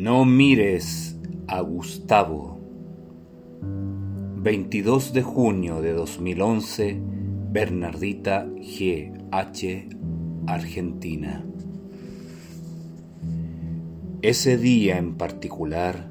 [0.00, 1.14] No mires
[1.46, 2.58] a Gustavo.
[3.60, 6.98] 22 de junio de 2011,
[7.50, 9.12] Bernardita G.
[9.30, 9.88] H.
[10.46, 11.44] Argentina.
[14.22, 16.10] Ese día en particular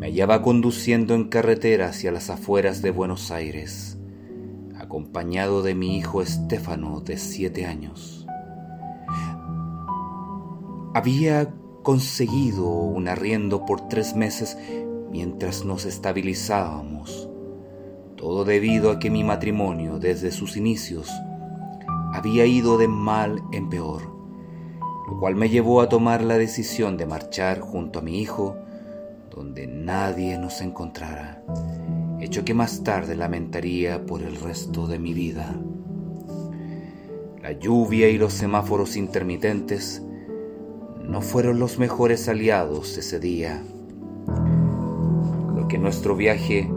[0.00, 4.00] me hallaba conduciendo en carretera hacia las afueras de Buenos Aires,
[4.76, 8.26] acompañado de mi hijo Estefano de siete años.
[10.92, 11.54] Había
[11.86, 14.58] conseguido un arriendo por tres meses
[15.08, 17.30] mientras nos estabilizábamos,
[18.16, 21.08] todo debido a que mi matrimonio desde sus inicios
[22.12, 24.02] había ido de mal en peor,
[25.08, 28.56] lo cual me llevó a tomar la decisión de marchar junto a mi hijo
[29.30, 31.44] donde nadie nos encontrara,
[32.20, 35.54] hecho que más tarde lamentaría por el resto de mi vida.
[37.40, 40.02] La lluvia y los semáforos intermitentes
[41.08, 43.62] no fueron los mejores aliados ese día,
[45.54, 46.68] lo que nuestro viaje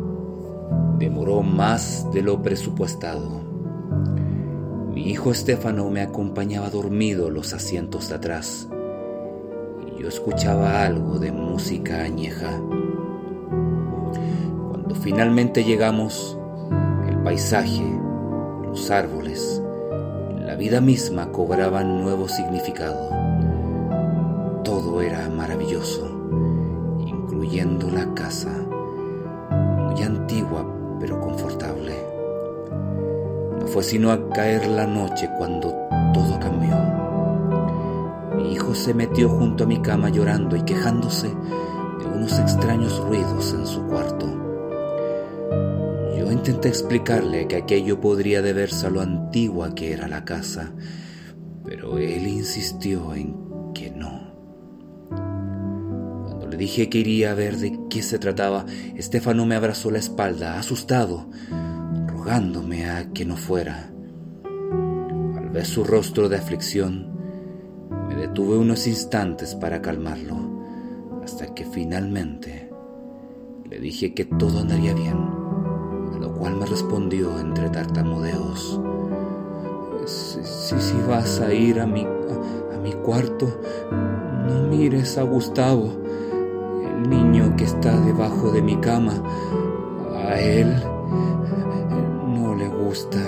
[0.99, 3.41] demoró más de lo presupuestado.
[4.93, 8.67] Mi hijo Estefano me acompañaba dormido los asientos de atrás
[9.87, 12.61] y yo escuchaba algo de música añeja.
[14.69, 16.37] Cuando finalmente llegamos,
[17.07, 17.83] el paisaje,
[18.63, 19.61] los árboles,
[20.39, 23.38] la vida misma cobraban nuevo significado
[24.69, 26.07] todo era maravilloso,
[26.99, 28.51] incluyendo la casa,
[29.49, 30.63] muy antigua
[30.99, 31.95] pero confortable.
[33.59, 35.73] No fue sino a caer la noche cuando
[36.13, 36.75] todo cambió.
[38.35, 43.55] Mi hijo se metió junto a mi cama llorando y quejándose de unos extraños ruidos
[43.55, 44.27] en su cuarto.
[46.15, 50.73] Yo intenté explicarle que aquello podría deberse a lo antigua que era la casa,
[51.65, 53.48] pero él insistió en
[56.59, 58.65] dije que iría a ver de qué se trataba,
[58.95, 61.29] Estefano me abrazó la espalda, asustado,
[62.07, 63.89] rogándome a que no fuera.
[65.37, 67.17] Al ver su rostro de aflicción,
[68.09, 70.35] me detuve unos instantes para calmarlo,
[71.23, 72.69] hasta que finalmente
[73.69, 75.17] le dije que todo andaría bien,
[76.13, 78.81] a lo cual me respondió entre tartamudeos.
[80.05, 83.61] Si, si, vas a ir a mi, a mi cuarto,
[84.47, 85.99] no mires a Gustavo
[87.07, 89.13] niño que está debajo de mi cama,
[90.27, 90.83] a él
[92.27, 93.19] no le gusta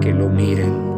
[0.00, 0.89] que lo miren.